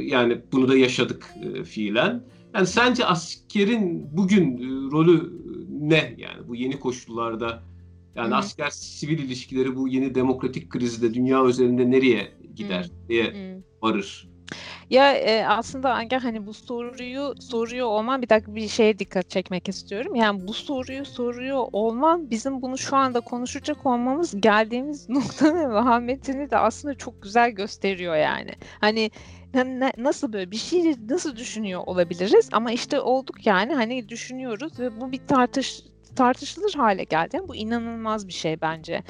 [0.03, 2.23] yani bunu da yaşadık e, fiilen.
[2.55, 5.31] Yani sence askerin bugün e, rolü
[5.69, 6.15] ne?
[6.17, 7.63] Yani bu yeni koşullarda
[8.15, 8.35] yani Hı-hı.
[8.35, 12.83] asker sivil ilişkileri bu yeni demokratik krizde dünya üzerinde nereye gider?
[12.83, 13.09] Hı-hı.
[13.09, 14.32] Nereye varır?
[14.89, 19.69] Ya e, aslında Anger hani bu soruyu soruyor olman bir dakika bir şeye dikkat çekmek
[19.69, 20.15] istiyorum.
[20.15, 26.57] Yani bu soruyu soruyor olman bizim bunu şu anda konuşacak olmamız geldiğimiz noktanın vahametini de
[26.57, 28.51] aslında çok güzel gösteriyor yani.
[28.81, 29.11] Hani
[29.97, 35.11] nasıl böyle bir şey nasıl düşünüyor olabiliriz ama işte olduk yani hani düşünüyoruz ve bu
[35.11, 35.83] bir tartış
[36.15, 37.39] tartışılır hale geldi.
[37.47, 39.03] Bu inanılmaz bir şey bence.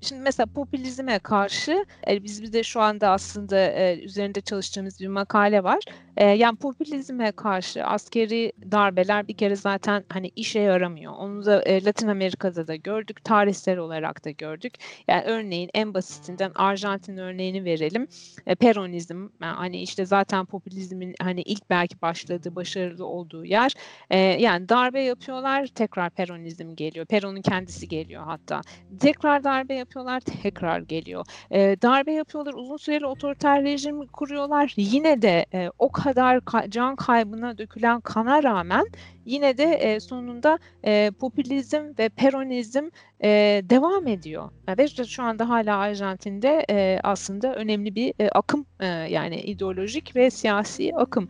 [0.00, 5.08] Şimdi mesela popülizme karşı e, biz bir de şu anda aslında e, üzerinde çalıştığımız bir
[5.08, 5.78] makale var.
[6.16, 11.12] E, yani popülizme karşı askeri darbeler bir kere zaten hani işe yaramıyor.
[11.12, 14.74] Onu da e, Latin Amerika'da da gördük, tarihsel olarak da gördük.
[15.08, 18.08] Yani örneğin en basitinden Arjantin örneğini verelim.
[18.46, 23.72] E, peronizm yani hani işte zaten popülizmin hani ilk belki başladığı, başarılı olduğu yer.
[24.10, 27.06] E, yani darbe yapıyorlar, tekrar peronizm geliyor.
[27.06, 28.60] Peron'un kendisi geliyor hatta.
[29.00, 31.24] Tekrar darbe yapıyorlar, tekrar geliyor.
[31.50, 34.74] E, darbe yapıyorlar, uzun süreli otoriter rejim kuruyorlar.
[34.76, 38.84] Yine de e, o kadar ka- can kaybına dökülen kana rağmen
[39.24, 42.88] yine de e, sonunda e, popülizm ve peronizm
[43.24, 43.28] e,
[43.64, 44.50] devam ediyor.
[44.78, 50.30] Ve şu anda hala Arjantin'de e, aslında önemli bir e, akım e, yani ideolojik ve
[50.30, 51.28] siyasi akım.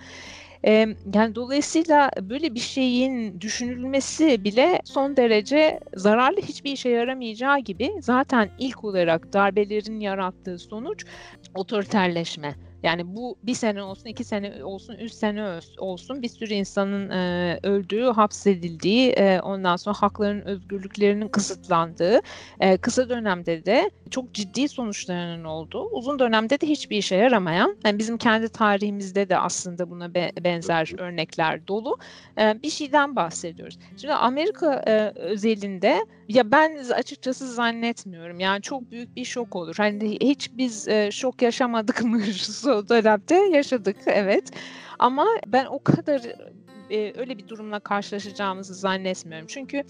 [1.15, 8.51] Yani dolayısıyla böyle bir şeyin düşünülmesi bile son derece zararlı hiçbir işe yaramayacağı gibi zaten
[8.59, 11.05] ilk olarak darbelerin yarattığı sonuç
[11.55, 12.66] otoriterleşme.
[12.83, 17.59] Yani bu bir sene olsun, iki sene olsun, üç sene olsun bir sürü insanın e,
[17.63, 22.21] öldüğü, hapsedildiği, e, ondan sonra hakların, özgürlüklerinin kısıtlandığı,
[22.61, 27.99] e, kısa dönemde de çok ciddi sonuçlarının olduğu, uzun dönemde de hiçbir işe yaramayan, yani
[27.99, 31.97] bizim kendi tarihimizde de aslında buna be, benzer örnekler dolu
[32.39, 33.79] e, bir şeyden bahsediyoruz.
[33.97, 38.41] Şimdi Amerika e, özelinde ya ben açıkçası zannetmiyorum.
[38.41, 39.75] Yani çok büyük bir şok olur.
[39.79, 42.21] Hani hiç biz e, şok yaşamadık mı
[42.67, 43.35] o dönemde?
[43.35, 44.51] Yaşadık evet.
[44.99, 46.23] Ama ben o kadar
[46.91, 49.47] e, öyle bir durumla karşılaşacağımızı zannetmiyorum.
[49.47, 49.83] Çünkü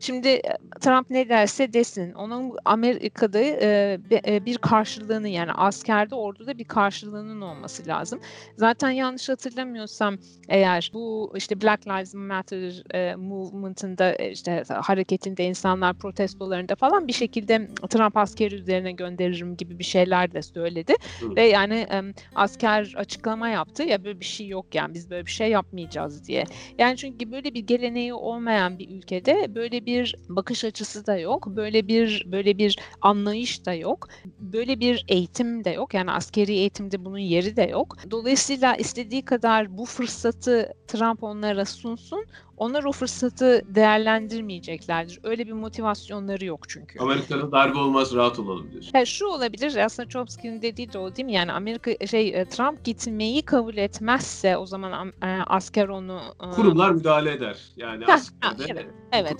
[0.00, 0.42] şimdi
[0.80, 7.40] Trump ne derse desin onun Amerika'da e, e, bir karşılığını yani askerde orduda bir karşılığının
[7.40, 8.20] olması lazım.
[8.56, 10.16] Zaten yanlış hatırlamıyorsam
[10.48, 17.12] eğer bu işte Black Lives Matter e, movement'ında e, işte hareketinde insanlar protestolarında falan bir
[17.12, 20.94] şekilde Trump askeri üzerine gönderirim gibi bir şeyler de söyledi.
[21.20, 21.36] Hı.
[21.36, 22.02] Ve yani e,
[22.34, 26.41] asker açıklama yaptı ya böyle bir şey yok yani biz böyle bir şey yapmayacağız diye.
[26.78, 31.46] Yani çünkü böyle bir geleneği olmayan bir ülkede böyle bir bakış açısı da yok.
[31.46, 34.08] Böyle bir böyle bir anlayış da yok.
[34.38, 35.94] Böyle bir eğitim de yok.
[35.94, 37.96] Yani askeri eğitimde bunun yeri de yok.
[38.10, 42.26] Dolayısıyla istediği kadar bu fırsatı Trump onlara sunsun
[42.62, 45.18] onlar o fırsatı değerlendirmeyeceklerdir.
[45.22, 46.98] Öyle bir motivasyonları yok çünkü.
[46.98, 48.90] Amerika'da darbe olmaz rahat olalım diyorsun.
[48.94, 51.32] Yani şu olabilir aslında Chomsky'nin dediği de o değil mi?
[51.32, 56.90] Yani Amerika şey e, Trump gitmeyi kabul etmezse o zaman e, asker onu e, kurumlar
[56.90, 57.58] müdahale eder.
[57.76, 59.36] Yani askerde evet.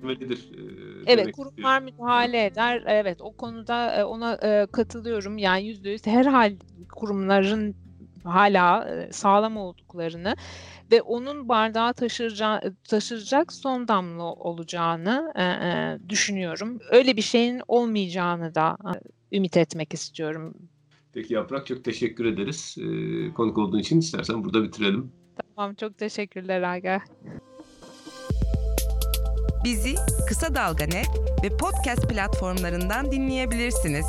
[0.00, 0.38] Evet.
[1.06, 2.82] evet kurumlar müdahale eder.
[2.86, 5.38] Evet o konuda ona katılıyorum.
[5.38, 6.56] Yani yüzde yüz herhalde
[6.92, 7.74] kurumların
[8.24, 10.36] hala sağlam olduklarını
[10.92, 16.78] ve onun bardağı taşıracak, taşıracak son damla olacağını e, e, düşünüyorum.
[16.90, 18.76] Öyle bir şeyin olmayacağını da
[19.32, 20.54] e, ümit etmek istiyorum.
[21.12, 22.76] Peki Yaprak çok teşekkür ederiz.
[22.78, 25.12] Ee, konuk olduğun için istersen burada bitirelim.
[25.56, 27.00] Tamam çok teşekkürler Aga.
[29.64, 29.94] Bizi
[30.28, 31.08] Kısa Dalga Net
[31.44, 34.06] ve podcast platformlarından dinleyebilirsiniz.